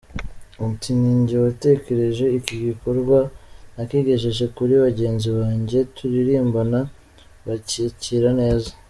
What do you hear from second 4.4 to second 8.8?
kuri bagenzi banjye turirimbana bacyakira neza.